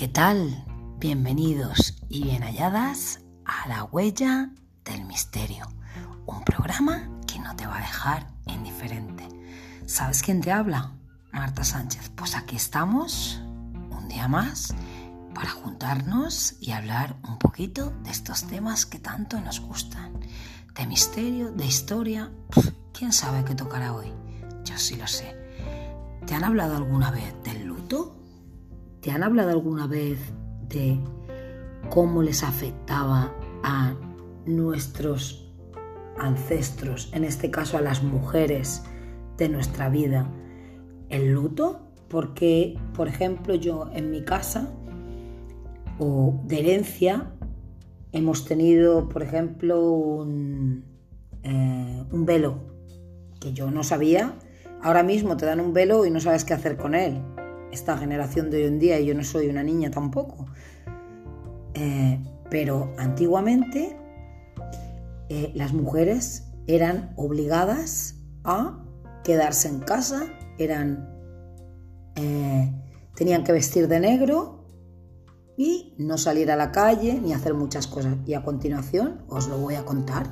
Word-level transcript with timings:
¿Qué 0.00 0.08
tal? 0.08 0.64
Bienvenidos 0.98 2.02
y 2.08 2.22
bien 2.22 2.42
halladas 2.42 3.20
a 3.44 3.68
La 3.68 3.84
Huella 3.84 4.48
del 4.82 5.04
Misterio, 5.04 5.66
un 6.24 6.42
programa 6.42 7.06
que 7.26 7.38
no 7.38 7.54
te 7.54 7.66
va 7.66 7.76
a 7.76 7.82
dejar 7.82 8.26
indiferente. 8.46 9.28
¿Sabes 9.84 10.22
quién 10.22 10.40
te 10.40 10.52
habla? 10.52 10.94
Marta 11.34 11.64
Sánchez. 11.64 12.12
Pues 12.16 12.34
aquí 12.34 12.56
estamos, 12.56 13.42
un 13.90 14.08
día 14.08 14.26
más, 14.26 14.74
para 15.34 15.50
juntarnos 15.50 16.54
y 16.62 16.70
hablar 16.70 17.16
un 17.28 17.38
poquito 17.38 17.90
de 18.02 18.10
estos 18.10 18.44
temas 18.44 18.86
que 18.86 19.00
tanto 19.00 19.38
nos 19.42 19.60
gustan. 19.60 20.18
De 20.74 20.86
misterio, 20.86 21.52
de 21.52 21.66
historia, 21.66 22.32
¿quién 22.94 23.12
sabe 23.12 23.44
qué 23.44 23.54
tocará 23.54 23.92
hoy? 23.92 24.10
Yo 24.64 24.78
sí 24.78 24.96
lo 24.96 25.06
sé. 25.06 25.36
¿Te 26.26 26.34
han 26.34 26.44
hablado 26.44 26.78
alguna 26.78 27.10
vez 27.10 27.34
del 27.44 27.66
luto? 27.66 28.19
¿Te 29.00 29.10
han 29.10 29.22
hablado 29.22 29.50
alguna 29.50 29.86
vez 29.86 30.18
de 30.68 31.00
cómo 31.88 32.22
les 32.22 32.42
afectaba 32.42 33.34
a 33.62 33.94
nuestros 34.44 35.50
ancestros, 36.18 37.10
en 37.14 37.24
este 37.24 37.50
caso 37.50 37.78
a 37.78 37.80
las 37.80 38.02
mujeres 38.02 38.82
de 39.38 39.48
nuestra 39.48 39.88
vida, 39.88 40.30
el 41.08 41.32
luto? 41.32 41.80
Porque, 42.08 42.78
por 42.92 43.08
ejemplo, 43.08 43.54
yo 43.54 43.88
en 43.94 44.10
mi 44.10 44.22
casa 44.22 44.70
o 45.98 46.38
de 46.44 46.58
herencia 46.58 47.32
hemos 48.12 48.44
tenido, 48.44 49.08
por 49.08 49.22
ejemplo, 49.22 49.82
un, 49.92 50.84
eh, 51.42 52.04
velo 52.10 52.58
que 53.40 53.54
yo 53.54 53.70
no 53.70 53.82
sabía. 53.82 54.34
Ahora 54.82 55.02
mismo 55.02 55.38
te 55.38 55.46
dan 55.46 55.60
un 55.60 55.72
velo 55.72 56.04
y 56.04 56.10
no 56.10 56.20
sabes 56.20 56.44
qué 56.44 56.52
hacer 56.52 56.76
con 56.76 56.94
él 56.94 57.22
esta 57.72 57.96
generación 57.96 58.50
de 58.50 58.58
hoy 58.58 58.64
en 58.64 58.78
día, 58.78 58.98
y 59.00 59.06
yo 59.06 59.14
no 59.14 59.24
soy 59.24 59.48
una 59.48 59.62
niña 59.62 59.90
tampoco, 59.90 60.46
eh, 61.74 62.20
pero 62.50 62.92
antiguamente 62.98 63.96
eh, 65.28 65.52
las 65.54 65.72
mujeres 65.72 66.48
eran 66.66 67.12
obligadas 67.16 68.16
a 68.44 68.78
quedarse 69.22 69.68
en 69.68 69.80
casa, 69.80 70.26
eran, 70.58 71.08
eh, 72.16 72.72
tenían 73.14 73.44
que 73.44 73.52
vestir 73.52 73.86
de 73.88 74.00
negro 74.00 74.64
y 75.56 75.94
no 75.98 76.18
salir 76.18 76.50
a 76.50 76.56
la 76.56 76.72
calle 76.72 77.20
ni 77.22 77.32
hacer 77.32 77.54
muchas 77.54 77.86
cosas. 77.86 78.16
Y 78.26 78.34
a 78.34 78.42
continuación 78.42 79.22
os 79.28 79.46
lo 79.48 79.58
voy 79.58 79.74
a 79.74 79.84
contar. 79.84 80.26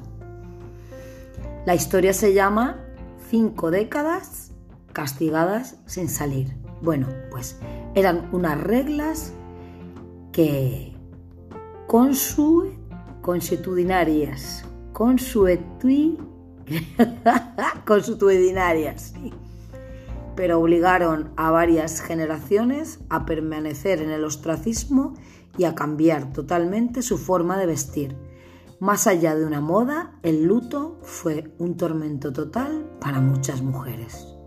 La 1.67 1.75
historia 1.75 2.13
se 2.13 2.35
llama 2.35 2.85
Cinco 3.31 3.71
décadas 3.71 4.53
castigadas 4.93 5.77
sin 5.87 6.09
salir. 6.09 6.58
Bueno, 6.81 7.09
pues 7.31 7.59
eran 7.95 8.29
unas 8.33 8.61
reglas 8.61 9.33
que 10.33 10.97
consuetudinarias, 11.87 14.65
consuetudinarias, 17.87 19.15
sí, 19.15 19.33
pero 20.37 20.61
obligaron 20.61 21.33
a 21.37 21.51
varias 21.51 22.01
generaciones 22.01 23.01
a 23.09 23.27
permanecer 23.27 24.01
en 24.01 24.11
el 24.11 24.25
ostracismo 24.25 25.15
y 25.57 25.65
a 25.65 25.75
cambiar 25.75 26.33
totalmente 26.33 27.03
su 27.03 27.19
forma 27.19 27.59
de 27.59 27.67
vestir. 27.67 28.17
Más 28.79 29.09
allá 29.09 29.35
de 29.35 29.45
una 29.45 29.61
moda, 29.61 30.21
el 30.23 30.45
luto 30.45 31.01
fue 31.03 31.53
un 31.59 31.77
tormento 31.77 32.33
total 32.33 32.89
para 33.01 33.21
muchas 33.21 33.63
mujeres. 33.63 34.38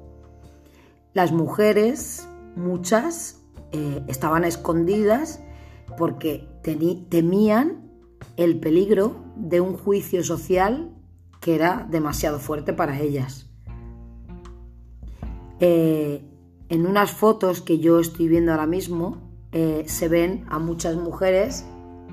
Las 1.14 1.32
mujeres, 1.32 2.28
muchas, 2.56 3.42
eh, 3.72 4.04
estaban 4.08 4.44
escondidas 4.44 5.42
porque 5.98 6.48
temían 7.10 7.92
el 8.38 8.60
peligro 8.60 9.24
de 9.36 9.62
un 9.62 9.78
juicio 9.78 10.24
social 10.24 10.96
que 11.42 11.56
era 11.56 11.88
demasiado 11.90 12.40
fuerte 12.40 12.72
para 12.74 13.00
ellas. 13.00 13.50
Eh, 15.60 16.26
en 16.70 16.86
unas 16.86 17.12
fotos 17.12 17.62
que 17.62 17.80
yo 17.80 18.00
estoy 18.00 18.28
viendo 18.28 18.52
ahora 18.52 18.66
mismo 18.66 19.18
eh, 19.52 19.84
se 19.88 20.08
ven 20.08 20.46
a 20.50 20.60
muchas 20.60 20.96
mujeres 20.96 21.66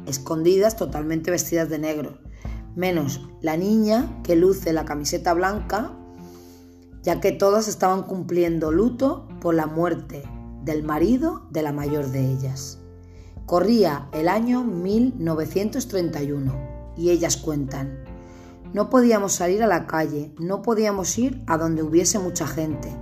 escondidas 0.06 0.76
totalmente 0.76 1.31
vestidas 1.31 1.69
de 1.69 1.78
negro, 1.78 2.19
menos 2.75 3.28
la 3.41 3.56
niña 3.56 4.20
que 4.25 4.34
luce 4.34 4.72
la 4.72 4.84
camiseta 4.84 5.34
blanca 5.34 5.97
ya 7.03 7.20
que 7.20 7.32
todas 7.32 7.69
estaban 7.69 8.03
cumpliendo 8.03 8.70
luto 8.72 9.28
por 9.41 9.54
la 9.54 9.66
muerte 9.66 10.22
del 10.62 10.82
marido 10.82 11.47
de 11.50 11.62
la 11.62 11.72
mayor 11.72 12.10
de 12.10 12.31
ellas. 12.32 12.78
Corría 13.47 14.09
el 14.12 14.28
año 14.28 14.64
1931 14.64 16.53
y 16.97 17.10
ellas 17.10 17.37
cuentan, 17.37 18.04
no 18.75 18.91
podíamos 18.91 19.32
salir 19.32 19.62
a 19.62 19.66
la 19.66 19.87
calle, 19.87 20.34
no 20.38 20.60
podíamos 20.60 21.16
ir 21.16 21.42
a 21.47 21.56
donde 21.56 21.82
hubiese 21.82 22.19
mucha 22.19 22.47
gente, 22.47 22.94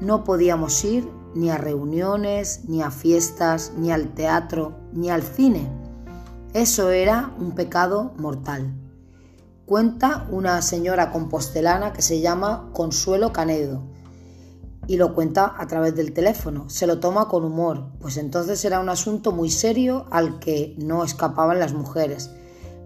no 0.00 0.24
podíamos 0.24 0.84
ir 0.84 1.08
ni 1.34 1.50
a 1.50 1.58
reuniones, 1.58 2.64
ni 2.66 2.82
a 2.82 2.90
fiestas, 2.90 3.72
ni 3.76 3.92
al 3.92 4.14
teatro, 4.14 4.76
ni 4.92 5.10
al 5.10 5.22
cine. 5.22 5.68
Eso 6.52 6.90
era 6.90 7.32
un 7.38 7.54
pecado 7.54 8.12
mortal 8.18 8.81
cuenta 9.72 10.26
una 10.28 10.60
señora 10.60 11.10
compostelana 11.10 11.94
que 11.94 12.02
se 12.02 12.20
llama 12.20 12.68
Consuelo 12.74 13.32
Canedo 13.32 13.80
y 14.86 14.98
lo 14.98 15.14
cuenta 15.14 15.54
a 15.56 15.66
través 15.66 15.94
del 15.94 16.12
teléfono. 16.12 16.68
Se 16.68 16.86
lo 16.86 17.00
toma 17.00 17.26
con 17.28 17.42
humor, 17.42 17.86
pues 17.98 18.18
entonces 18.18 18.62
era 18.66 18.80
un 18.80 18.90
asunto 18.90 19.32
muy 19.32 19.48
serio 19.48 20.04
al 20.10 20.40
que 20.40 20.74
no 20.76 21.04
escapaban 21.04 21.58
las 21.58 21.72
mujeres, 21.72 22.30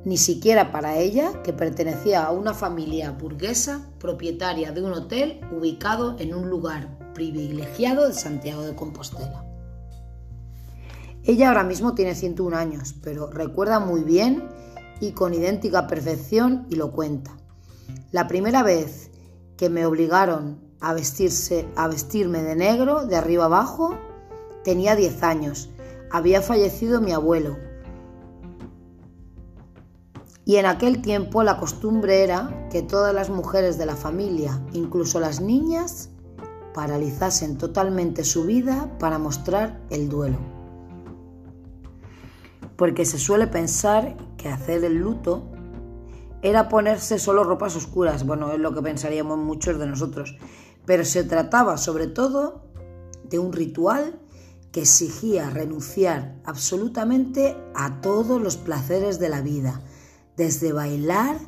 ni 0.05 0.17
siquiera 0.17 0.71
para 0.71 0.97
ella, 0.97 1.43
que 1.43 1.53
pertenecía 1.53 2.23
a 2.23 2.31
una 2.31 2.55
familia 2.55 3.11
burguesa 3.11 3.91
propietaria 3.99 4.71
de 4.71 4.83
un 4.83 4.93
hotel 4.93 5.41
ubicado 5.51 6.15
en 6.21 6.37
un 6.37 6.49
lugar 6.49 6.97
privilegiado 7.15 8.07
de 8.07 8.15
Santiago 8.15 8.63
de 8.63 8.77
Compostela. 8.77 9.45
Ella 11.25 11.49
ahora 11.49 11.65
mismo 11.65 11.97
tiene 11.97 12.15
101 12.15 12.57
años, 12.57 12.95
pero 13.03 13.29
recuerda 13.29 13.81
muy 13.81 14.05
bien 14.05 14.45
y 15.01 15.13
con 15.13 15.35
idéntica 15.35 15.87
perfección 15.87 16.67
y 16.71 16.77
lo 16.77 16.93
cuenta. 16.93 17.37
La 18.13 18.27
primera 18.27 18.63
vez 18.63 19.11
que 19.57 19.71
me 19.71 19.87
obligaron 19.87 20.61
a, 20.81 20.93
vestirse, 20.93 21.69
a 21.77 21.89
vestirme 21.89 22.43
de 22.43 22.57
negro 22.57 23.07
de 23.07 23.17
arriba 23.17 23.47
abajo, 23.47 23.97
tenía 24.65 24.97
10 24.97 25.23
años. 25.23 25.71
Había 26.11 26.43
fallecido 26.43 27.01
mi 27.01 27.13
abuelo. 27.13 27.57
Y 30.45 30.57
en 30.57 30.67
aquel 30.67 31.03
tiempo 31.03 31.43
la 31.43 31.59
costumbre 31.59 32.23
era 32.23 32.69
que 32.71 32.83
todas 32.83 33.13
las 33.13 33.31
mujeres 33.31 33.79
de 33.79 33.87
la 33.87 33.97
familia, 33.97 34.63
incluso 34.73 35.19
las 35.19 35.41
niñas, 35.41 36.11
paralizasen 36.73 37.59
totalmente 37.59 38.23
su 38.23 38.45
vida 38.45 38.97
para 38.99 39.19
mostrar 39.19 39.81
el 39.91 40.09
duelo 40.09 40.39
porque 42.77 43.05
se 43.07 43.19
suele 43.19 43.47
pensar 43.47 44.17
hacer 44.49 44.85
el 44.85 44.97
luto 44.97 45.51
era 46.43 46.69
ponerse 46.69 47.19
solo 47.19 47.45
ropas 47.45 47.77
oscuras, 47.77 48.25
bueno, 48.25 48.53
es 48.53 48.61
lo 48.61 48.75
que 48.75 48.83
pensaríamos 48.83 49.39
muchos 49.39 49.79
de 49.79 49.87
nosotros, 49.87 50.37
pero 50.85 51.05
se 51.05 51.25
trataba 51.25 51.77
sobre 51.77 52.07
todo 52.07 52.63
de 53.25 53.39
un 53.39 53.53
ritual 53.53 54.21
que 54.71 54.83
exigía 54.83 55.51
renunciar 55.51 56.37
absolutamente 56.45 57.57
a 57.75 58.01
todos 58.01 58.41
los 58.41 58.57
placeres 58.57 59.19
de 59.19 59.29
la 59.29 59.41
vida, 59.41 59.81
desde 60.37 60.73
bailar 60.73 61.39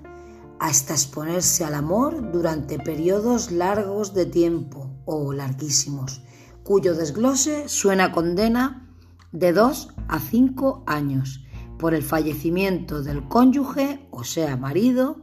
hasta 0.58 0.94
exponerse 0.94 1.64
al 1.64 1.74
amor 1.74 2.32
durante 2.32 2.78
periodos 2.78 3.52
largos 3.52 4.14
de 4.14 4.26
tiempo 4.26 4.90
o 5.04 5.32
larguísimos, 5.32 6.22
cuyo 6.64 6.94
desglose 6.94 7.68
suena 7.68 8.12
condena 8.12 8.88
de 9.30 9.52
2 9.52 9.94
a 10.08 10.18
5 10.18 10.84
años 10.86 11.44
por 11.78 11.94
el 11.94 12.02
fallecimiento 12.02 13.02
del 13.02 13.26
cónyuge, 13.28 14.06
o 14.10 14.24
sea, 14.24 14.56
marido, 14.56 15.16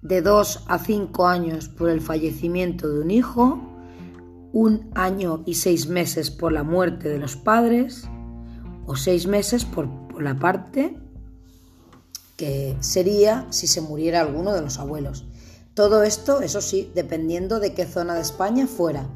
de 0.00 0.22
2 0.22 0.64
a 0.68 0.78
5 0.78 1.26
años 1.26 1.68
por 1.68 1.90
el 1.90 2.00
fallecimiento 2.00 2.88
de 2.88 3.00
un 3.00 3.10
hijo, 3.10 3.60
un 4.52 4.90
año 4.94 5.42
y 5.46 5.54
seis 5.54 5.86
meses 5.88 6.30
por 6.30 6.52
la 6.52 6.62
muerte 6.62 7.08
de 7.08 7.18
los 7.18 7.36
padres, 7.36 8.04
o 8.86 8.96
seis 8.96 9.26
meses 9.26 9.64
por, 9.64 9.88
por 10.08 10.22
la 10.22 10.38
parte 10.38 10.98
que 12.36 12.76
sería 12.80 13.46
si 13.50 13.66
se 13.66 13.80
muriera 13.80 14.20
alguno 14.20 14.52
de 14.52 14.60
los 14.60 14.78
abuelos. 14.78 15.26
Todo 15.74 16.02
esto, 16.02 16.42
eso 16.42 16.60
sí, 16.60 16.90
dependiendo 16.94 17.60
de 17.60 17.72
qué 17.72 17.86
zona 17.86 18.14
de 18.14 18.20
España 18.20 18.66
fuera, 18.66 19.08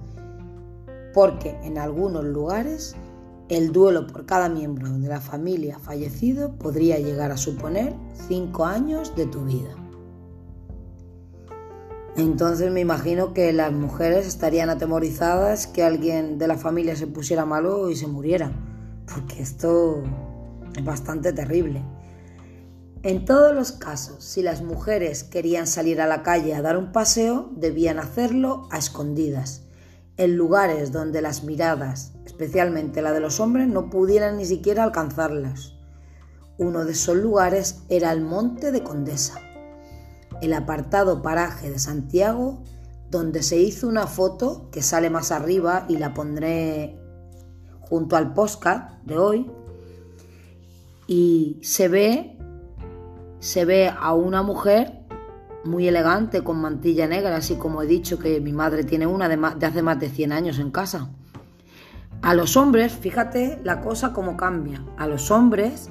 porque 1.13 1.51
en 1.63 1.77
algunos 1.79 2.25
lugares 2.25 2.95
el 3.49 3.73
duelo 3.73 4.07
por 4.07 4.27
cada 4.27 4.49
miembro 4.49 4.91
de 4.99 5.09
la 5.09 5.21
familia 5.21 5.79
fallecido 5.79 6.57
podría 6.57 6.99
llegar 6.99 7.31
a 7.31 7.37
suponer 7.37 7.95
cinco 8.29 8.65
años 8.65 9.15
de 9.15 9.27
tu 9.27 9.45
vida. 9.45 9.71
Entonces 12.17 12.73
me 12.73 12.81
imagino 12.81 13.35
que 13.35 13.53
las 13.53 13.73
mujeres 13.73 14.27
estarían 14.27 14.71
atemorizadas 14.71 15.67
que 15.67 15.85
alguien 15.85 16.39
de 16.39 16.49
la 16.49 16.57
familia 16.57 16.97
se 16.97 17.07
pusiera 17.07 17.45
malo 17.45 17.91
y 17.91 17.97
se 17.97 18.07
muriera. 18.07 18.53
porque 19.13 19.41
esto 19.41 20.03
es 20.77 20.85
bastante 20.85 21.33
terrible. 21.33 21.85
En 23.05 23.25
todos 23.25 23.55
los 23.55 23.71
casos, 23.71 24.25
si 24.25 24.43
las 24.43 24.63
mujeres 24.63 25.23
querían 25.23 25.69
salir 25.69 26.01
a 26.01 26.09
la 26.09 26.25
calle 26.25 26.57
a 26.57 26.63
dar 26.63 26.77
un 26.77 26.91
paseo, 26.91 27.53
debían 27.55 28.01
hacerlo 28.01 28.67
a 28.73 28.79
escondidas, 28.79 29.63
en 30.17 30.37
lugares 30.37 30.91
donde 30.91 31.23
las 31.23 31.45
miradas, 31.45 32.16
especialmente 32.27 33.03
la 33.03 33.13
de 33.13 33.21
los 33.21 33.41
hombres, 33.41 33.69
no 33.69 33.89
pudieran 33.89 34.37
ni 34.37 34.45
siquiera 34.45 34.83
alcanzarlas. 34.83 35.73
Uno 36.59 36.85
de 36.85 36.93
esos 36.93 37.17
lugares 37.17 37.83
era 37.89 38.13
el 38.13 38.21
Monte 38.21 38.73
de 38.73 38.83
Condesa, 38.83 39.41
el 40.43 40.53
apartado 40.53 41.23
paraje 41.23 41.71
de 41.71 41.79
Santiago, 41.79 42.63
donde 43.11 43.43
se 43.43 43.59
hizo 43.59 43.89
una 43.89 44.07
foto 44.07 44.69
que 44.73 44.83
sale 44.83 45.09
más 45.09 45.31
arriba 45.31 45.87
y 45.89 45.99
la 45.99 46.13
pondré 46.15 46.99
junto 47.81 48.17
al 48.17 48.35
postcard 48.35 49.03
de 49.05 49.19
hoy. 49.19 49.51
Y 51.07 51.61
se 51.63 51.87
ve, 51.87 52.37
se 53.39 53.65
ve 53.65 53.89
a 53.89 54.15
una 54.15 54.43
mujer 54.43 55.05
muy 55.65 55.87
elegante 55.87 56.43
con 56.43 56.61
mantilla 56.61 57.07
negra, 57.07 57.37
así 57.37 57.55
como 57.55 57.83
he 57.83 57.87
dicho 57.87 58.19
que 58.19 58.41
mi 58.41 58.53
madre 58.53 58.83
tiene 58.83 59.07
una 59.07 59.29
de, 59.29 59.37
de 59.37 59.67
hace 59.67 59.83
más 59.83 60.01
de 60.01 60.09
100 60.09 60.33
años 60.33 60.59
en 60.59 60.73
casa. 60.73 61.11
A 62.27 62.35
los 62.35 62.57
hombres, 62.57 62.93
fíjate 62.93 63.61
la 63.63 63.81
cosa 63.81 64.13
como 64.13 64.37
cambia. 64.37 64.85
A 64.97 65.07
los 65.07 65.31
hombres 65.31 65.91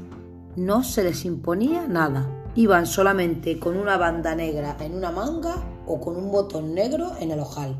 no 0.57 0.83
se 0.83 1.01
les 1.01 1.23
imponía 1.23 1.87
nada. 1.87 2.29
Iban 2.55 2.87
solamente 2.87 3.57
con 3.57 3.77
una 3.77 3.95
banda 3.95 4.35
negra 4.35 4.75
en 4.81 4.95
una 4.95 5.11
manga 5.11 5.63
o 5.87 6.01
con 6.01 6.17
un 6.17 6.33
botón 6.33 6.73
negro 6.73 7.13
en 7.21 7.31
el 7.31 7.39
ojal. 7.39 7.77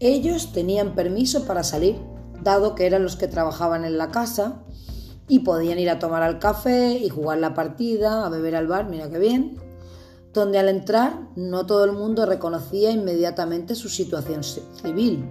Ellos 0.00 0.52
tenían 0.52 0.94
permiso 0.94 1.46
para 1.46 1.64
salir, 1.64 1.96
dado 2.42 2.74
que 2.74 2.84
eran 2.84 3.04
los 3.04 3.16
que 3.16 3.26
trabajaban 3.26 3.86
en 3.86 3.96
la 3.96 4.10
casa 4.10 4.64
y 5.26 5.38
podían 5.38 5.78
ir 5.78 5.88
a 5.88 5.98
tomar 5.98 6.22
al 6.22 6.40
café 6.40 6.90
y 6.92 7.08
jugar 7.08 7.38
la 7.38 7.54
partida, 7.54 8.26
a 8.26 8.28
beber 8.28 8.54
al 8.54 8.66
bar, 8.66 8.90
mira 8.90 9.08
qué 9.08 9.18
bien, 9.18 9.56
donde 10.34 10.58
al 10.58 10.68
entrar 10.68 11.30
no 11.36 11.64
todo 11.64 11.86
el 11.86 11.92
mundo 11.92 12.26
reconocía 12.26 12.90
inmediatamente 12.90 13.74
su 13.74 13.88
situación 13.88 14.44
civil. 14.44 15.24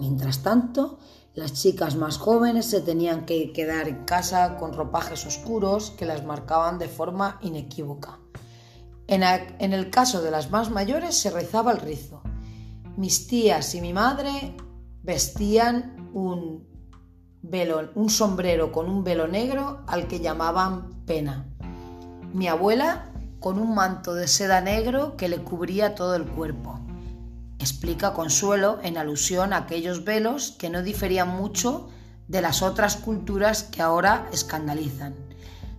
Mientras 0.00 0.42
tanto, 0.42 0.98
las 1.36 1.52
chicas 1.52 1.96
más 1.96 2.16
jóvenes 2.16 2.64
se 2.64 2.80
tenían 2.80 3.26
que 3.26 3.52
quedar 3.52 3.88
en 3.88 4.06
casa 4.06 4.56
con 4.56 4.72
ropajes 4.72 5.26
oscuros 5.26 5.90
que 5.90 6.06
las 6.06 6.24
marcaban 6.24 6.78
de 6.78 6.88
forma 6.88 7.38
inequívoca. 7.42 8.18
En, 9.06 9.22
el 9.22 9.90
caso 9.90 10.22
de 10.22 10.30
las 10.30 10.50
más 10.50 10.70
mayores 10.70 11.14
se 11.14 11.30
rezaba 11.30 11.72
el 11.72 11.80
rizo. 11.80 12.22
Mis 12.96 13.26
tías 13.26 13.74
y 13.74 13.82
mi 13.82 13.92
madre 13.92 14.56
vestían 15.02 16.10
un, 16.14 16.66
velo, 17.42 17.90
un 17.94 18.08
sombrero 18.08 18.72
con 18.72 18.88
un 18.88 19.04
velo 19.04 19.28
negro 19.28 19.82
al 19.86 20.08
que 20.08 20.20
llamaban 20.20 21.04
pena. 21.04 21.46
Mi 22.32 22.48
abuela 22.48 23.12
con 23.40 23.58
un 23.58 23.74
manto 23.74 24.14
de 24.14 24.26
seda 24.26 24.62
negro 24.62 25.18
que 25.18 25.28
le 25.28 25.44
cubría 25.44 25.94
todo 25.94 26.16
el 26.16 26.24
cuerpo. 26.24 26.80
Explica 27.58 28.12
Consuelo 28.12 28.78
en 28.82 28.98
alusión 28.98 29.52
a 29.52 29.58
aquellos 29.58 30.04
velos 30.04 30.54
que 30.58 30.70
no 30.70 30.82
diferían 30.82 31.28
mucho 31.28 31.88
de 32.28 32.42
las 32.42 32.62
otras 32.62 32.96
culturas 32.96 33.62
que 33.62 33.82
ahora 33.82 34.28
escandalizan. 34.32 35.14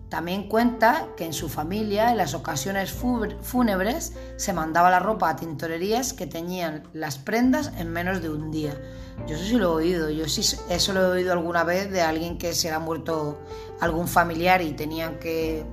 También 0.09 0.47
cuenta 0.47 1.09
que 1.17 1.25
en 1.25 1.33
su 1.33 1.49
familia, 1.49 2.11
en 2.11 2.17
las 2.17 2.33
ocasiones 2.33 2.93
fúnebres, 2.93 4.13
se 4.37 4.53
mandaba 4.53 4.89
la 4.89 4.99
ropa 4.99 5.29
a 5.29 5.35
tintorerías 5.35 6.13
que 6.13 6.25
teñían 6.25 6.87
las 6.93 7.17
prendas 7.17 7.73
en 7.77 7.91
menos 7.91 8.21
de 8.21 8.29
un 8.29 8.49
día. 8.49 8.79
Yo 9.27 9.35
eso 9.35 9.43
sí 9.43 9.55
lo 9.55 9.79
he 9.79 9.83
oído, 9.83 10.09
yo 10.09 10.29
sí 10.29 10.41
eso 10.69 10.93
lo 10.93 11.01
he 11.01 11.07
oído 11.07 11.33
alguna 11.33 11.65
vez 11.65 11.91
de 11.91 12.01
alguien 12.01 12.37
que 12.37 12.53
se 12.53 12.71
ha 12.71 12.79
muerto 12.79 13.41
algún 13.81 14.07
familiar 14.07 14.61
y 14.61 14.71
tenían 14.71 15.19
que, 15.19 15.65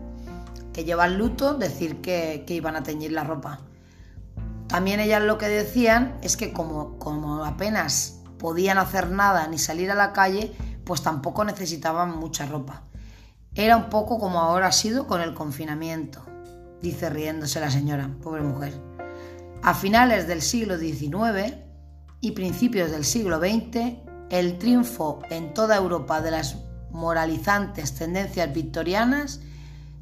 llevar 0.75 1.13
luto, 1.13 1.55
decir 1.55 2.01
que, 2.01 2.43
que, 2.45 2.55
iban 2.55 2.75
a 2.75 2.83
teñir 2.83 3.13
la 3.13 3.23
ropa. 3.23 3.61
También 4.69 5.01
ellas 5.01 5.23
lo 5.23 5.39
que 5.39 5.49
decían 5.49 6.19
es 6.23 6.37
que 6.37 6.53
como, 6.53 6.99
como 6.99 7.45
apenas 7.45 8.21
podían 8.39 8.79
hacer 8.79 9.11
nada 9.11 9.47
ni 9.47 9.59
salir 9.59 9.91
a 9.91 9.95
la 9.95 10.13
calle, 10.13 10.53
pues 10.85 11.03
tampoco 11.03 11.45
necesitaban 11.45 12.19
mucha 12.19 12.47
ropa. 12.47 12.83
Era 13.55 13.77
un 13.77 13.89
poco 13.89 14.19
como 14.19 14.41
ahora 14.41 14.67
ha 14.67 14.73
sido 14.73 15.07
con 15.07 15.21
el 15.21 15.35
confinamiento, 15.35 16.25
dice 16.83 17.09
riéndose 17.09 17.61
la 17.61 17.71
señora, 17.71 18.11
pobre 18.23 18.43
mujer. 18.43 18.75
A 19.63 19.75
finales 19.75 20.27
del 20.27 20.43
siglo 20.43 20.77
XIX 20.77 21.55
y 22.21 22.33
principios 22.33 22.91
del 22.91 23.05
siglo 23.05 23.39
XX, 23.39 23.99
el 24.31 24.59
triunfo 24.59 25.21
en 25.31 25.55
toda 25.55 25.77
Europa 25.77 26.21
de 26.21 26.33
las 26.33 26.57
moralizantes 26.91 27.95
tendencias 27.95 28.53
victorianas 28.53 29.41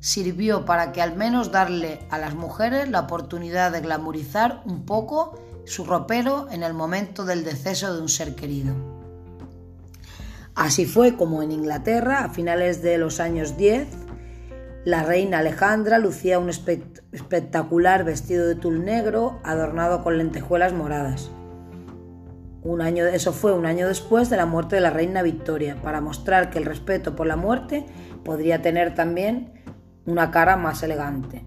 sirvió 0.02 0.64
para 0.64 0.90
que 0.90 1.00
al 1.00 1.16
menos 1.16 1.52
darle 1.52 2.00
a 2.10 2.18
las 2.18 2.34
mujeres 2.34 2.90
la 2.90 3.00
oportunidad 3.00 3.70
de 3.70 3.80
glamorizar 3.80 4.60
un 4.66 4.84
poco 4.84 5.38
su 5.64 5.84
ropero 5.84 6.48
en 6.50 6.64
el 6.64 6.74
momento 6.74 7.24
del 7.24 7.44
deceso 7.44 7.94
de 7.94 8.02
un 8.02 8.08
ser 8.08 8.34
querido. 8.34 8.74
Así 10.56 10.86
fue 10.86 11.16
como 11.16 11.40
en 11.40 11.52
Inglaterra, 11.52 12.24
a 12.24 12.30
finales 12.30 12.82
de 12.82 12.98
los 12.98 13.20
años 13.20 13.56
10, 13.56 13.86
la 14.84 15.04
reina 15.04 15.38
Alejandra 15.38 15.98
lucía 15.98 16.40
un 16.40 16.50
espectacular 16.50 18.02
vestido 18.02 18.48
de 18.48 18.56
tul 18.56 18.84
negro 18.84 19.38
adornado 19.44 20.02
con 20.02 20.18
lentejuelas 20.18 20.72
moradas. 20.72 21.30
Un 22.64 22.82
año, 22.82 23.06
eso 23.06 23.32
fue 23.32 23.52
un 23.52 23.66
año 23.66 23.86
después 23.86 24.30
de 24.30 24.36
la 24.36 24.46
muerte 24.46 24.74
de 24.74 24.82
la 24.82 24.90
reina 24.90 25.22
Victoria, 25.22 25.76
para 25.80 26.00
mostrar 26.00 26.50
que 26.50 26.58
el 26.58 26.64
respeto 26.64 27.14
por 27.14 27.28
la 27.28 27.36
muerte 27.36 27.86
podría 28.24 28.62
tener 28.62 28.96
también 28.96 29.61
una 30.06 30.30
cara 30.30 30.56
más 30.56 30.82
elegante. 30.82 31.44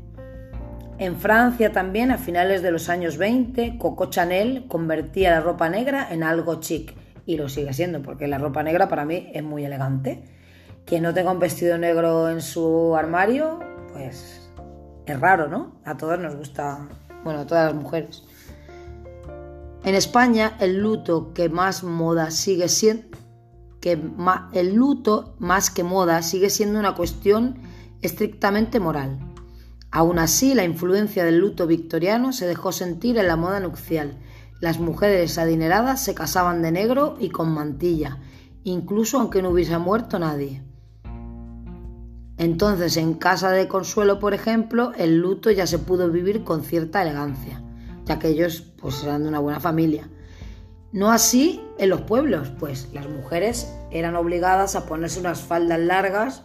En 0.97 1.17
Francia 1.17 1.71
también, 1.71 2.11
a 2.11 2.17
finales 2.17 2.61
de 2.61 2.71
los 2.71 2.87
años 2.87 3.17
20, 3.17 3.77
Coco 3.77 4.05
Chanel 4.05 4.65
convertía 4.67 5.31
la 5.31 5.41
ropa 5.41 5.69
negra 5.69 6.07
en 6.09 6.23
algo 6.23 6.61
chic 6.61 6.95
y 7.25 7.35
lo 7.37 7.49
sigue 7.49 7.73
siendo, 7.73 8.01
porque 8.01 8.27
la 8.27 8.37
ropa 8.37 8.63
negra 8.63 8.87
para 8.87 9.03
mí 9.03 9.29
es 9.33 9.43
muy 9.43 9.65
elegante. 9.65 10.23
Quien 10.85 11.03
no 11.03 11.13
tenga 11.13 11.31
un 11.31 11.39
vestido 11.39 11.77
negro 11.77 12.29
en 12.29 12.41
su 12.41 12.95
armario, 12.95 13.59
pues 13.91 14.49
es 15.05 15.19
raro, 15.19 15.47
¿no? 15.49 15.81
A 15.83 15.97
todas 15.97 16.19
nos 16.19 16.35
gusta, 16.35 16.87
bueno, 17.23 17.41
a 17.41 17.45
todas 17.45 17.73
las 17.73 17.81
mujeres. 17.81 18.23
En 19.83 19.95
España 19.95 20.55
el 20.59 20.77
luto 20.77 21.33
que 21.33 21.49
más 21.49 21.83
moda 21.83 22.31
sigue 22.31 22.69
siendo 22.69 23.17
que 23.85 23.99
el 24.53 24.73
luto 24.73 25.35
más 25.37 25.69
que 25.69 25.83
moda 25.83 26.23
sigue 26.23 26.49
siendo 26.49 26.79
una 26.79 26.95
cuestión 26.95 27.59
estrictamente 28.05 28.79
moral. 28.79 29.17
Aún 29.91 30.19
así, 30.19 30.53
la 30.53 30.63
influencia 30.63 31.23
del 31.23 31.39
luto 31.39 31.67
victoriano 31.67 32.33
se 32.33 32.47
dejó 32.47 32.71
sentir 32.71 33.17
en 33.17 33.27
la 33.27 33.35
moda 33.35 33.59
nupcial 33.59 34.17
las 34.61 34.79
mujeres 34.79 35.37
adineradas 35.37 36.03
se 36.03 36.15
casaban 36.15 36.61
de 36.61 36.71
negro 36.71 37.17
y 37.19 37.29
con 37.29 37.53
mantilla, 37.53 38.17
incluso 38.63 39.19
aunque 39.19 39.41
no 39.41 39.49
hubiese 39.49 39.77
muerto 39.77 40.17
nadie. 40.17 40.63
Entonces, 42.37 42.97
en 42.97 43.15
casa 43.15 43.51
de 43.51 43.67
Consuelo, 43.67 44.19
por 44.19 44.33
ejemplo, 44.33 44.93
el 44.97 45.17
luto 45.17 45.51
ya 45.51 45.67
se 45.67 45.79
pudo 45.79 46.09
vivir 46.09 46.43
con 46.43 46.63
cierta 46.63 47.01
elegancia, 47.01 47.61
ya 48.05 48.17
que 48.17 48.29
ellos 48.29 48.61
pues 48.81 49.03
eran 49.03 49.23
de 49.23 49.29
una 49.29 49.39
buena 49.39 49.59
familia. 49.59 50.09
No 50.91 51.11
así 51.11 51.61
en 51.77 51.89
los 51.89 52.01
pueblos, 52.01 52.49
pues 52.57 52.87
las 52.93 53.09
mujeres 53.09 53.71
eran 53.91 54.15
obligadas 54.15 54.75
a 54.75 54.85
ponerse 54.85 55.19
unas 55.19 55.41
faldas 55.41 55.79
largas, 55.79 56.43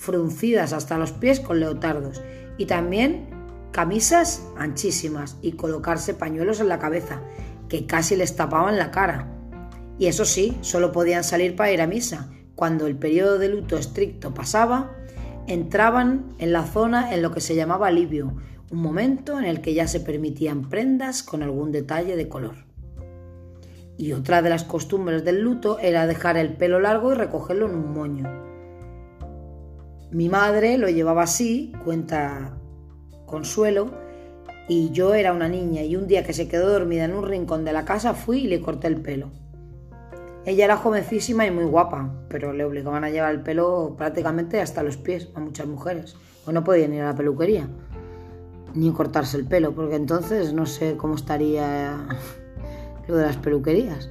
fruncidas 0.00 0.72
hasta 0.72 0.96
los 0.96 1.12
pies 1.12 1.40
con 1.40 1.60
leotardos, 1.60 2.22
y 2.56 2.64
también 2.64 3.28
camisas 3.70 4.42
anchísimas 4.56 5.36
y 5.42 5.52
colocarse 5.52 6.14
pañuelos 6.14 6.58
en 6.60 6.68
la 6.68 6.78
cabeza, 6.78 7.20
que 7.68 7.86
casi 7.86 8.16
les 8.16 8.34
tapaban 8.34 8.78
la 8.78 8.90
cara. 8.90 9.28
Y 9.98 10.06
eso 10.06 10.24
sí, 10.24 10.56
solo 10.62 10.90
podían 10.90 11.22
salir 11.22 11.54
para 11.54 11.70
ir 11.70 11.82
a 11.82 11.86
misa. 11.86 12.30
Cuando 12.54 12.86
el 12.86 12.96
periodo 12.96 13.38
de 13.38 13.50
luto 13.50 13.76
estricto 13.76 14.32
pasaba, 14.32 14.96
entraban 15.46 16.34
en 16.38 16.52
la 16.52 16.64
zona 16.64 17.14
en 17.14 17.20
lo 17.20 17.30
que 17.30 17.42
se 17.42 17.54
llamaba 17.54 17.88
alivio, 17.88 18.34
un 18.70 18.80
momento 18.80 19.38
en 19.38 19.44
el 19.44 19.60
que 19.60 19.74
ya 19.74 19.86
se 19.86 20.00
permitían 20.00 20.70
prendas 20.70 21.22
con 21.22 21.42
algún 21.42 21.72
detalle 21.72 22.16
de 22.16 22.28
color. 22.28 22.64
Y 23.98 24.12
otra 24.12 24.40
de 24.40 24.48
las 24.48 24.64
costumbres 24.64 25.26
del 25.26 25.42
luto 25.42 25.78
era 25.78 26.06
dejar 26.06 26.38
el 26.38 26.54
pelo 26.54 26.80
largo 26.80 27.12
y 27.12 27.16
recogerlo 27.16 27.66
en 27.66 27.74
un 27.74 27.92
moño. 27.92 28.49
Mi 30.10 30.28
madre 30.28 30.76
lo 30.76 30.88
llevaba 30.88 31.22
así, 31.22 31.72
cuenta 31.84 32.56
Consuelo, 33.26 33.90
y 34.68 34.90
yo 34.90 35.14
era 35.14 35.32
una 35.32 35.48
niña 35.48 35.82
y 35.82 35.96
un 35.96 36.06
día 36.06 36.24
que 36.24 36.32
se 36.32 36.48
quedó 36.48 36.68
dormida 36.68 37.04
en 37.04 37.14
un 37.14 37.26
rincón 37.26 37.64
de 37.64 37.72
la 37.72 37.84
casa 37.84 38.14
fui 38.14 38.40
y 38.40 38.48
le 38.48 38.60
corté 38.60 38.88
el 38.88 39.00
pelo. 39.00 39.30
Ella 40.44 40.64
era 40.64 40.76
jovencísima 40.76 41.46
y 41.46 41.50
muy 41.50 41.64
guapa, 41.64 42.12
pero 42.28 42.52
le 42.52 42.64
obligaban 42.64 43.04
a 43.04 43.10
llevar 43.10 43.32
el 43.32 43.42
pelo 43.42 43.94
prácticamente 43.96 44.60
hasta 44.60 44.82
los 44.82 44.96
pies 44.96 45.28
a 45.34 45.40
muchas 45.40 45.66
mujeres, 45.66 46.16
o 46.46 46.52
no 46.52 46.64
podían 46.64 46.92
ir 46.94 47.02
a 47.02 47.06
la 47.06 47.14
peluquería 47.14 47.68
ni 48.74 48.90
cortarse 48.92 49.36
el 49.36 49.46
pelo, 49.46 49.74
porque 49.74 49.96
entonces 49.96 50.52
no 50.52 50.66
sé 50.66 50.96
cómo 50.96 51.14
estaría 51.14 52.06
lo 53.08 53.16
de 53.16 53.26
las 53.26 53.36
peluquerías. 53.36 54.10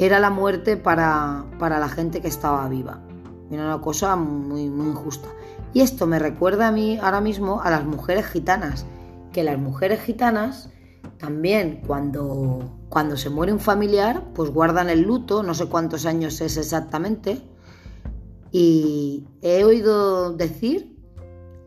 Era 0.00 0.18
la 0.18 0.30
muerte 0.30 0.78
para, 0.78 1.44
para 1.58 1.78
la 1.78 1.88
gente 1.88 2.22
que 2.22 2.28
estaba 2.28 2.66
viva. 2.68 3.02
Era 3.50 3.66
una 3.66 3.80
cosa 3.82 4.16
muy, 4.16 4.70
muy 4.70 4.88
injusta. 4.88 5.28
Y 5.74 5.82
esto 5.82 6.06
me 6.06 6.18
recuerda 6.18 6.68
a 6.68 6.72
mí 6.72 6.98
ahora 7.02 7.20
mismo 7.20 7.60
a 7.60 7.70
las 7.70 7.84
mujeres 7.84 8.26
gitanas, 8.26 8.86
que 9.30 9.44
las 9.44 9.58
mujeres 9.58 10.00
gitanas 10.00 10.70
también 11.18 11.82
cuando, 11.86 12.78
cuando 12.88 13.18
se 13.18 13.28
muere 13.28 13.52
un 13.52 13.60
familiar, 13.60 14.24
pues 14.34 14.50
guardan 14.50 14.88
el 14.88 15.02
luto, 15.02 15.42
no 15.42 15.52
sé 15.52 15.66
cuántos 15.66 16.06
años 16.06 16.40
es 16.40 16.56
exactamente, 16.56 17.42
y 18.50 19.28
he 19.42 19.64
oído 19.64 20.32
decir 20.32 20.96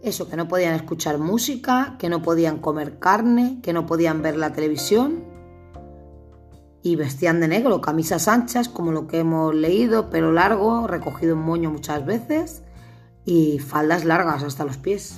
eso, 0.02 0.28
que 0.28 0.36
no 0.36 0.48
podían 0.48 0.74
escuchar 0.74 1.20
música, 1.20 1.96
que 2.00 2.10
no 2.10 2.24
podían 2.24 2.58
comer 2.58 2.98
carne, 2.98 3.60
que 3.62 3.74
no 3.74 3.86
podían 3.86 4.22
ver 4.22 4.38
la 4.38 4.52
televisión, 4.52 5.33
y 6.84 6.98
vestían 6.98 7.40
de 7.40 7.48
negro, 7.48 7.80
camisas 7.80 8.28
anchas, 8.28 8.68
como 8.68 8.92
lo 8.92 9.08
que 9.08 9.20
hemos 9.20 9.56
leído, 9.56 10.10
pelo 10.10 10.34
largo, 10.34 10.86
recogido 10.86 11.34
en 11.34 11.40
moño 11.40 11.72
muchas 11.72 12.06
veces, 12.06 12.62
y 13.24 13.60
faldas 13.60 14.04
largas 14.04 14.44
hasta 14.44 14.66
los 14.66 14.78
pies, 14.78 15.16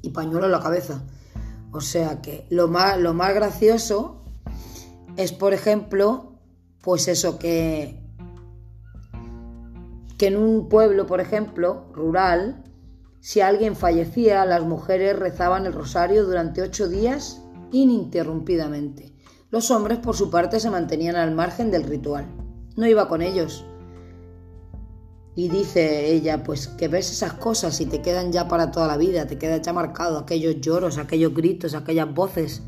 y 0.00 0.10
pañuelo 0.10 0.46
en 0.46 0.52
la 0.52 0.60
cabeza. 0.60 1.02
O 1.72 1.80
sea 1.80 2.22
que 2.22 2.46
lo 2.48 2.68
más, 2.68 2.98
lo 2.98 3.12
más 3.12 3.34
gracioso 3.34 4.22
es, 5.16 5.32
por 5.32 5.52
ejemplo, 5.52 6.38
pues 6.80 7.08
eso 7.08 7.40
que, 7.40 8.00
que 10.16 10.28
en 10.28 10.36
un 10.36 10.68
pueblo, 10.68 11.06
por 11.06 11.20
ejemplo, 11.20 11.86
rural, 11.92 12.62
si 13.20 13.40
alguien 13.40 13.74
fallecía, 13.74 14.44
las 14.44 14.62
mujeres 14.62 15.18
rezaban 15.18 15.66
el 15.66 15.72
rosario 15.72 16.24
durante 16.24 16.62
ocho 16.62 16.88
días 16.88 17.42
ininterrumpidamente. 17.72 19.17
Los 19.50 19.70
hombres, 19.70 19.98
por 19.98 20.14
su 20.14 20.30
parte, 20.30 20.60
se 20.60 20.68
mantenían 20.68 21.16
al 21.16 21.34
margen 21.34 21.70
del 21.70 21.84
ritual. 21.84 22.26
No 22.76 22.86
iba 22.86 23.08
con 23.08 23.22
ellos. 23.22 23.64
Y 25.34 25.48
dice 25.48 26.12
ella, 26.12 26.42
pues 26.42 26.68
que 26.68 26.88
ves 26.88 27.10
esas 27.10 27.32
cosas 27.32 27.80
y 27.80 27.86
te 27.86 28.02
quedan 28.02 28.30
ya 28.30 28.46
para 28.46 28.70
toda 28.70 28.86
la 28.86 28.98
vida, 28.98 29.26
te 29.26 29.38
queda 29.38 29.56
ya 29.56 29.72
marcado 29.72 30.18
aquellos 30.18 30.60
lloros, 30.60 30.98
aquellos 30.98 31.32
gritos, 31.32 31.74
aquellas 31.74 32.12
voces. 32.12 32.62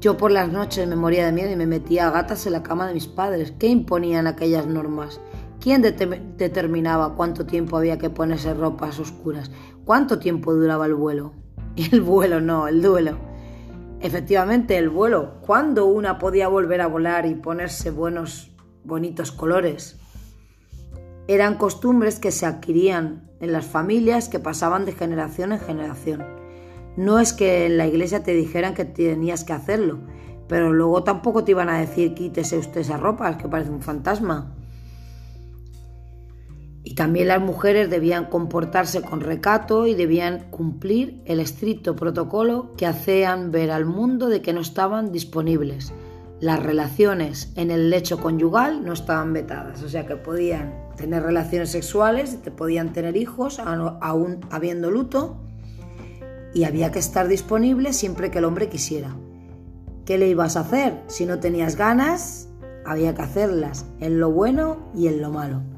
Yo 0.00 0.16
por 0.16 0.30
las 0.30 0.52
noches 0.52 0.86
me 0.86 0.94
moría 0.94 1.26
de 1.26 1.32
miedo 1.32 1.50
y 1.50 1.56
me 1.56 1.66
metía 1.66 2.06
a 2.06 2.12
gatas 2.12 2.46
en 2.46 2.52
la 2.52 2.62
cama 2.62 2.86
de 2.86 2.94
mis 2.94 3.08
padres. 3.08 3.52
¿Qué 3.58 3.66
imponían 3.66 4.28
aquellas 4.28 4.66
normas? 4.66 5.20
¿Quién 5.58 5.82
determinaba 5.82 7.16
cuánto 7.16 7.46
tiempo 7.46 7.78
había 7.78 7.98
que 7.98 8.10
ponerse 8.10 8.54
ropas 8.54 9.00
oscuras? 9.00 9.50
¿Cuánto 9.84 10.20
tiempo 10.20 10.54
duraba 10.54 10.86
el 10.86 10.94
vuelo? 10.94 11.32
El 11.76 12.00
vuelo 12.00 12.40
no, 12.40 12.68
el 12.68 12.80
duelo. 12.80 13.35
Efectivamente, 14.06 14.78
el 14.78 14.88
vuelo. 14.88 15.40
¿Cuándo 15.40 15.86
una 15.86 16.16
podía 16.16 16.46
volver 16.46 16.80
a 16.80 16.86
volar 16.86 17.26
y 17.26 17.34
ponerse 17.34 17.90
buenos, 17.90 18.52
bonitos 18.84 19.32
colores? 19.32 19.96
Eran 21.26 21.56
costumbres 21.56 22.20
que 22.20 22.30
se 22.30 22.46
adquirían 22.46 23.28
en 23.40 23.50
las 23.50 23.66
familias 23.66 24.28
que 24.28 24.38
pasaban 24.38 24.84
de 24.84 24.92
generación 24.92 25.50
en 25.50 25.58
generación. 25.58 26.24
No 26.96 27.18
es 27.18 27.32
que 27.32 27.66
en 27.66 27.78
la 27.78 27.88
iglesia 27.88 28.22
te 28.22 28.32
dijeran 28.32 28.74
que 28.74 28.84
tenías 28.84 29.42
que 29.42 29.54
hacerlo, 29.54 29.98
pero 30.46 30.72
luego 30.72 31.02
tampoco 31.02 31.42
te 31.42 31.50
iban 31.50 31.68
a 31.68 31.80
decir 31.80 32.14
quítese 32.14 32.58
usted 32.58 32.82
esa 32.82 32.98
ropa, 32.98 33.36
que 33.36 33.48
parece 33.48 33.72
un 33.72 33.82
fantasma. 33.82 34.55
También 36.96 37.28
las 37.28 37.42
mujeres 37.42 37.90
debían 37.90 38.24
comportarse 38.24 39.02
con 39.02 39.20
recato 39.20 39.86
y 39.86 39.94
debían 39.94 40.50
cumplir 40.50 41.20
el 41.26 41.40
estricto 41.40 41.94
protocolo 41.94 42.72
que 42.78 42.86
hacían 42.86 43.50
ver 43.50 43.70
al 43.70 43.84
mundo 43.84 44.30
de 44.30 44.40
que 44.40 44.54
no 44.54 44.62
estaban 44.62 45.12
disponibles. 45.12 45.92
Las 46.40 46.62
relaciones 46.62 47.52
en 47.54 47.70
el 47.70 47.90
lecho 47.90 48.18
conyugal 48.18 48.82
no 48.82 48.94
estaban 48.94 49.34
vetadas, 49.34 49.82
o 49.82 49.90
sea 49.90 50.06
que 50.06 50.16
podían 50.16 50.72
tener 50.96 51.22
relaciones 51.22 51.70
sexuales, 51.70 52.38
podían 52.56 52.94
tener 52.94 53.18
hijos 53.18 53.58
aún 53.58 54.40
habiendo 54.50 54.90
luto 54.90 55.36
y 56.54 56.64
había 56.64 56.92
que 56.92 56.98
estar 56.98 57.28
disponible 57.28 57.92
siempre 57.92 58.30
que 58.30 58.38
el 58.38 58.46
hombre 58.46 58.70
quisiera. 58.70 59.14
¿Qué 60.06 60.16
le 60.16 60.28
ibas 60.28 60.56
a 60.56 60.60
hacer? 60.60 61.02
Si 61.08 61.26
no 61.26 61.40
tenías 61.40 61.76
ganas, 61.76 62.48
había 62.86 63.14
que 63.14 63.20
hacerlas, 63.20 63.84
en 64.00 64.18
lo 64.18 64.30
bueno 64.30 64.90
y 64.94 65.08
en 65.08 65.20
lo 65.20 65.30
malo. 65.30 65.75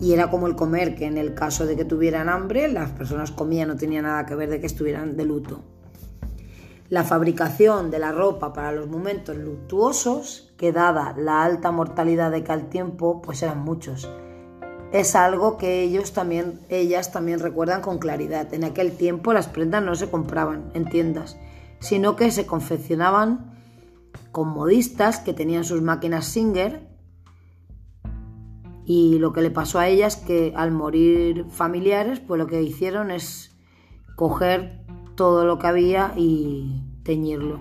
Y 0.00 0.12
era 0.12 0.30
como 0.30 0.46
el 0.46 0.54
comer, 0.54 0.94
que 0.94 1.06
en 1.06 1.18
el 1.18 1.34
caso 1.34 1.66
de 1.66 1.76
que 1.76 1.84
tuvieran 1.84 2.28
hambre, 2.28 2.68
las 2.68 2.90
personas 2.90 3.32
comían, 3.32 3.68
no 3.68 3.76
tenía 3.76 4.00
nada 4.00 4.26
que 4.26 4.36
ver 4.36 4.48
de 4.48 4.60
que 4.60 4.66
estuvieran 4.66 5.16
de 5.16 5.24
luto. 5.24 5.60
La 6.88 7.04
fabricación 7.04 7.90
de 7.90 7.98
la 7.98 8.12
ropa 8.12 8.52
para 8.52 8.72
los 8.72 8.88
momentos 8.88 9.36
luctuosos, 9.36 10.54
que 10.56 10.72
dada 10.72 11.14
la 11.18 11.42
alta 11.42 11.70
mortalidad 11.70 12.30
de 12.30 12.44
que 12.44 12.56
tiempo, 12.70 13.20
pues 13.20 13.42
eran 13.42 13.60
muchos. 13.60 14.08
Es 14.92 15.14
algo 15.14 15.58
que 15.58 15.82
ellos 15.82 16.12
también, 16.12 16.60
ellas 16.70 17.12
también 17.12 17.40
recuerdan 17.40 17.82
con 17.82 17.98
claridad. 17.98 18.54
En 18.54 18.64
aquel 18.64 18.92
tiempo 18.92 19.34
las 19.34 19.48
prendas 19.48 19.82
no 19.82 19.94
se 19.96 20.08
compraban 20.08 20.70
en 20.72 20.86
tiendas, 20.88 21.36
sino 21.80 22.16
que 22.16 22.30
se 22.30 22.46
confeccionaban 22.46 23.54
con 24.32 24.48
modistas 24.48 25.18
que 25.18 25.34
tenían 25.34 25.64
sus 25.64 25.82
máquinas 25.82 26.24
Singer 26.24 26.87
y 28.90 29.18
lo 29.18 29.34
que 29.34 29.42
le 29.42 29.50
pasó 29.50 29.78
a 29.78 29.86
ellas 29.86 30.16
que 30.16 30.54
al 30.56 30.72
morir 30.72 31.44
familiares, 31.50 32.20
pues 32.20 32.38
lo 32.38 32.46
que 32.46 32.62
hicieron 32.62 33.10
es 33.10 33.54
coger 34.16 34.80
todo 35.14 35.44
lo 35.44 35.58
que 35.58 35.66
había 35.66 36.14
y 36.16 36.82
teñirlo 37.02 37.60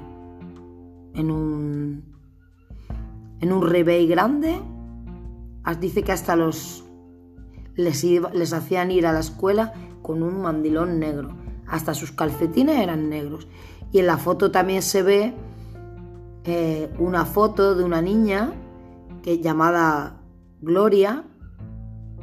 en 1.13 1.29
un 1.29 2.05
en 3.41 3.51
un 3.51 3.61
rebey 3.61 4.07
grande. 4.07 4.57
Dice 5.81 6.01
que 6.01 6.13
hasta 6.13 6.37
los 6.37 6.85
les, 7.75 8.05
les 8.05 8.53
hacían 8.53 8.89
ir 8.89 9.05
a 9.05 9.11
la 9.11 9.19
escuela 9.19 9.73
con 10.01 10.23
un 10.23 10.41
mandilón 10.41 10.97
negro. 10.97 11.35
Hasta 11.67 11.93
sus 11.93 12.13
calcetines 12.13 12.79
eran 12.79 13.09
negros. 13.09 13.49
Y 13.91 13.99
en 13.99 14.07
la 14.07 14.17
foto 14.17 14.49
también 14.49 14.81
se 14.81 15.03
ve 15.03 15.33
eh, 16.45 16.89
una 16.99 17.25
foto 17.25 17.75
de 17.75 17.83
una 17.83 18.01
niña 18.01 18.53
que 19.23 19.41
llamada 19.41 20.16
Gloria, 20.61 21.23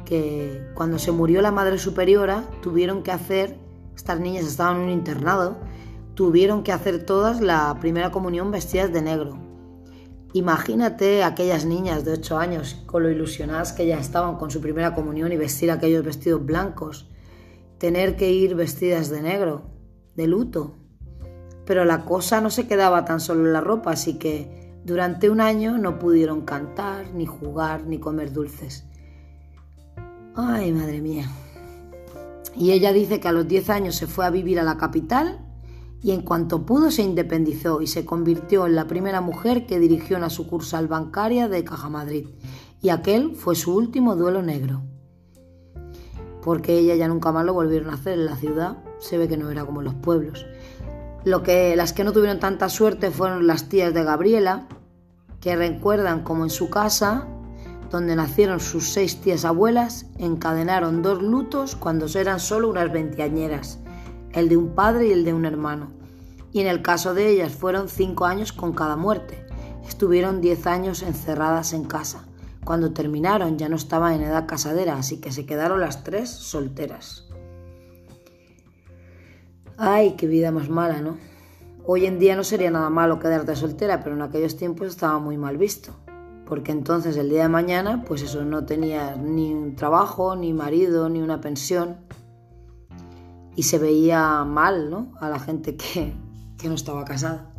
que 0.05 0.61
cuando 0.75 0.99
se 0.99 1.11
murió 1.11 1.41
la 1.41 1.51
madre 1.51 1.77
superiora 1.77 2.43
tuvieron 2.61 3.01
que 3.01 3.11
hacer 3.11 3.57
estas 3.95 4.19
niñas 4.19 4.45
estaban 4.45 4.77
en 4.77 4.83
un 4.83 4.89
internado, 4.89 5.57
tuvieron 6.15 6.63
que 6.63 6.71
hacer 6.71 7.05
todas 7.05 7.41
la 7.41 7.77
primera 7.79 8.11
comunión 8.11 8.51
vestidas 8.51 8.91
de 8.91 9.01
negro. 9.01 9.37
Imagínate 10.33 11.23
aquellas 11.23 11.65
niñas 11.65 12.03
de 12.03 12.11
8 12.11 12.37
años 12.37 12.83
con 12.85 13.03
lo 13.03 13.09
ilusionadas 13.09 13.71
que 13.71 13.87
ya 13.87 13.97
estaban 13.99 14.35
con 14.35 14.51
su 14.51 14.59
primera 14.59 14.93
comunión 14.93 15.31
y 15.31 15.37
vestir 15.37 15.71
aquellos 15.71 16.03
vestidos 16.03 16.45
blancos, 16.45 17.09
tener 17.77 18.17
que 18.17 18.31
ir 18.31 18.53
vestidas 18.53 19.09
de 19.09 19.21
negro, 19.21 19.63
de 20.15 20.27
luto. 20.27 20.75
Pero 21.65 21.85
la 21.85 22.03
cosa 22.03 22.41
no 22.41 22.49
se 22.49 22.67
quedaba 22.67 23.05
tan 23.05 23.21
solo 23.21 23.45
en 23.45 23.53
la 23.53 23.61
ropa, 23.61 23.91
así 23.91 24.19
que 24.19 24.64
durante 24.85 25.31
un 25.31 25.41
año 25.41 25.79
no 25.79 25.97
pudieron 25.97 26.41
cantar, 26.41 27.11
ni 27.15 27.25
jugar, 27.25 27.87
ni 27.87 27.97
comer 27.97 28.31
dulces. 28.31 28.85
Ay, 30.35 30.71
madre 30.71 31.01
mía. 31.01 31.27
Y 32.55 32.71
ella 32.71 32.93
dice 32.93 33.19
que 33.19 33.27
a 33.27 33.31
los 33.31 33.47
10 33.47 33.71
años 33.71 33.95
se 33.95 34.05
fue 34.05 34.25
a 34.25 34.29
vivir 34.29 34.59
a 34.59 34.63
la 34.63 34.77
capital 34.77 35.39
y 36.03 36.11
en 36.11 36.21
cuanto 36.21 36.67
pudo 36.67 36.91
se 36.91 37.01
independizó 37.01 37.81
y 37.81 37.87
se 37.87 38.05
convirtió 38.05 38.67
en 38.67 38.75
la 38.75 38.85
primera 38.85 39.21
mujer 39.21 39.65
que 39.65 39.79
dirigió 39.79 40.17
una 40.17 40.29
sucursal 40.29 40.87
bancaria 40.87 41.47
de 41.47 41.63
Caja 41.63 41.89
Madrid. 41.89 42.27
Y 42.79 42.89
aquel 42.89 43.35
fue 43.35 43.55
su 43.55 43.75
último 43.75 44.15
duelo 44.15 44.43
negro. 44.43 44.83
Porque 46.43 46.77
ella 46.77 46.93
ya 46.93 47.07
nunca 47.07 47.31
más 47.31 47.43
lo 47.43 47.55
volvieron 47.55 47.89
a 47.89 47.95
hacer 47.95 48.13
en 48.13 48.25
la 48.25 48.35
ciudad. 48.35 48.83
Se 48.99 49.17
ve 49.17 49.27
que 49.27 49.35
no 49.35 49.49
era 49.49 49.65
como 49.65 49.81
en 49.81 49.85
los 49.85 49.95
pueblos. 49.95 50.45
Lo 51.25 51.41
que, 51.41 51.75
las 51.75 51.91
que 51.91 52.03
no 52.03 52.11
tuvieron 52.13 52.39
tanta 52.39 52.69
suerte 52.69 53.09
fueron 53.09 53.47
las 53.47 53.67
tías 53.67 53.95
de 53.95 54.03
Gabriela, 54.03 54.67
que 55.41 55.55
recuerdan 55.55 56.23
como 56.23 56.43
en 56.43 56.51
su 56.51 56.69
casa 56.69 57.27
donde 57.89 58.15
nacieron 58.15 58.59
sus 58.59 58.89
seis 58.89 59.21
tías 59.21 59.43
abuelas, 59.43 60.05
encadenaron 60.19 61.01
dos 61.01 61.23
lutos 61.23 61.75
cuando 61.75 62.05
eran 62.13 62.39
solo 62.39 62.69
unas 62.69 62.91
veinteañeras, 62.91 63.79
el 64.33 64.49
de 64.49 64.57
un 64.57 64.75
padre 64.75 65.07
y 65.07 65.11
el 65.13 65.25
de 65.25 65.33
un 65.33 65.45
hermano. 65.45 65.87
Y 66.51 66.61
en 66.61 66.67
el 66.67 66.81
caso 66.81 67.13
de 67.13 67.29
ellas 67.29 67.53
fueron 67.53 67.89
cinco 67.89 68.25
años 68.25 68.53
con 68.53 68.73
cada 68.73 68.95
muerte. 68.95 69.45
Estuvieron 69.87 70.41
diez 70.41 70.67
años 70.67 71.01
encerradas 71.01 71.73
en 71.73 71.85
casa. 71.85 72.25
Cuando 72.63 72.91
terminaron 72.91 73.57
ya 73.57 73.67
no 73.67 73.75
estaban 73.75 74.13
en 74.13 74.23
edad 74.23 74.45
casadera, 74.45 74.97
así 74.97 75.19
que 75.21 75.31
se 75.31 75.45
quedaron 75.45 75.79
las 75.79 76.03
tres 76.03 76.29
solteras. 76.29 77.24
Ay, 79.77 80.15
qué 80.17 80.27
vida 80.27 80.51
más 80.51 80.69
mala, 80.69 81.01
¿no? 81.01 81.17
Hoy 81.85 82.05
en 82.05 82.19
día 82.19 82.35
no 82.35 82.43
sería 82.43 82.71
nada 82.71 82.89
malo 82.89 83.19
quedarte 83.19 83.55
soltera, 83.55 84.03
pero 84.03 84.15
en 84.15 84.21
aquellos 84.21 84.57
tiempos 84.57 84.87
estaba 84.87 85.19
muy 85.19 85.37
mal 85.37 85.57
visto 85.57 85.93
porque 86.45 86.71
entonces 86.71 87.17
el 87.17 87.29
día 87.29 87.43
de 87.43 87.49
mañana, 87.49 88.03
pues 88.05 88.21
eso, 88.21 88.45
no 88.45 88.65
tenía 88.65 89.15
ni 89.15 89.53
un 89.53 89.75
trabajo, 89.75 90.35
ni 90.35 90.53
marido, 90.53 91.09
ni 91.09 91.21
una 91.21 91.41
pensión, 91.41 91.97
y 93.55 93.63
se 93.63 93.79
veía 93.79 94.43
mal, 94.43 94.89
¿no? 94.89 95.13
A 95.19 95.29
la 95.29 95.39
gente 95.39 95.75
que, 95.75 96.13
que 96.57 96.67
no 96.67 96.75
estaba 96.75 97.03
casada. 97.05 97.51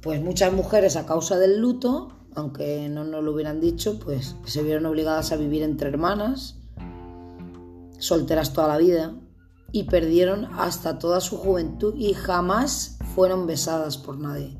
pues 0.00 0.22
muchas 0.22 0.52
mujeres 0.52 0.96
a 0.96 1.06
causa 1.06 1.38
del 1.38 1.60
luto, 1.60 2.12
aunque 2.34 2.88
no 2.88 3.04
nos 3.04 3.24
lo 3.24 3.32
hubieran 3.32 3.60
dicho, 3.60 3.98
pues 3.98 4.36
se 4.44 4.62
vieron 4.62 4.86
obligadas 4.86 5.32
a 5.32 5.36
vivir 5.36 5.62
entre 5.62 5.88
hermanas, 5.88 6.58
solteras 7.98 8.52
toda 8.52 8.68
la 8.68 8.78
vida, 8.78 9.14
y 9.76 9.82
perdieron 9.82 10.46
hasta 10.58 10.98
toda 10.98 11.20
su 11.20 11.36
juventud 11.36 11.94
y 11.98 12.14
jamás 12.14 12.96
fueron 13.14 13.46
besadas 13.46 13.98
por 13.98 14.16
nadie. 14.16 14.56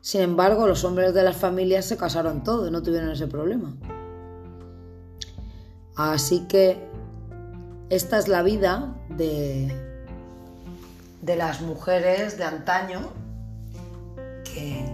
Sin 0.00 0.22
embargo, 0.22 0.66
los 0.66 0.82
hombres 0.82 1.14
de 1.14 1.22
las 1.22 1.36
familias 1.36 1.84
se 1.84 1.96
casaron 1.96 2.42
todos, 2.42 2.68
no 2.72 2.82
tuvieron 2.82 3.12
ese 3.12 3.28
problema. 3.28 3.76
Así 5.94 6.48
que 6.48 6.84
esta 7.90 8.18
es 8.18 8.26
la 8.26 8.42
vida 8.42 8.96
de, 9.08 9.72
de 11.22 11.36
las 11.36 11.60
mujeres 11.60 12.36
de 12.36 12.42
antaño 12.42 13.02
que, 14.42 14.84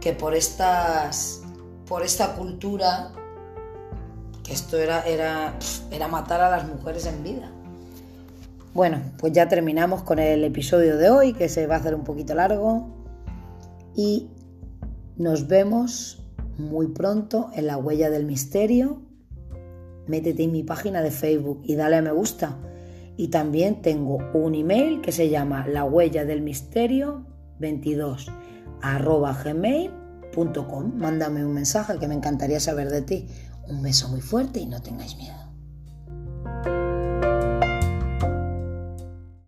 que 0.00 0.12
por, 0.12 0.36
estas, 0.36 1.42
por 1.88 2.04
esta 2.04 2.36
cultura, 2.36 3.10
que 4.44 4.52
esto 4.52 4.78
era, 4.78 5.00
era, 5.02 5.58
era 5.90 6.06
matar 6.06 6.40
a 6.40 6.50
las 6.50 6.68
mujeres 6.68 7.04
en 7.06 7.24
vida. 7.24 7.50
Bueno, 8.76 9.00
pues 9.16 9.32
ya 9.32 9.48
terminamos 9.48 10.02
con 10.02 10.18
el 10.18 10.44
episodio 10.44 10.98
de 10.98 11.08
hoy, 11.08 11.32
que 11.32 11.48
se 11.48 11.66
va 11.66 11.76
a 11.76 11.78
hacer 11.78 11.94
un 11.94 12.04
poquito 12.04 12.34
largo. 12.34 12.86
Y 13.94 14.28
nos 15.16 15.48
vemos 15.48 16.22
muy 16.58 16.88
pronto 16.88 17.48
en 17.54 17.68
la 17.68 17.78
huella 17.78 18.10
del 18.10 18.26
misterio. 18.26 19.00
Métete 20.06 20.42
en 20.42 20.52
mi 20.52 20.62
página 20.62 21.00
de 21.00 21.10
Facebook 21.10 21.62
y 21.64 21.74
dale 21.74 21.96
a 21.96 22.02
me 22.02 22.12
gusta. 22.12 22.58
Y 23.16 23.28
también 23.28 23.80
tengo 23.80 24.18
un 24.34 24.54
email 24.54 25.00
que 25.00 25.10
se 25.10 25.30
llama 25.30 25.66
la 25.66 25.84
huella 25.84 26.26
del 26.26 26.42
misterio 26.42 27.24
22 27.60 28.26
arroba 28.82 29.32
gmail.com. 29.42 30.98
Mándame 30.98 31.46
un 31.46 31.54
mensaje 31.54 31.98
que 31.98 32.08
me 32.08 32.14
encantaría 32.14 32.60
saber 32.60 32.90
de 32.90 33.00
ti. 33.00 33.26
Un 33.68 33.80
beso 33.80 34.10
muy 34.10 34.20
fuerte 34.20 34.60
y 34.60 34.66
no 34.66 34.82
tengáis 34.82 35.16
miedo. 35.16 35.45